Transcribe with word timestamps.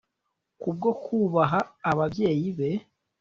kubwo 0.59 0.89
kubaha 1.03 1.59
ababyeyi 1.91 2.49
be 2.57 2.69